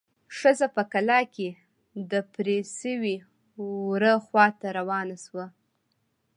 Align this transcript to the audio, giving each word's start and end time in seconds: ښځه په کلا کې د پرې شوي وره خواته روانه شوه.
ښځه 0.37 0.67
په 0.75 0.83
کلا 0.93 1.19
کې 1.35 1.49
د 2.11 2.13
پرې 2.33 2.57
شوي 2.77 3.15
وره 3.91 4.13
خواته 4.25 4.67
روانه 4.79 5.15
شوه. 5.25 5.45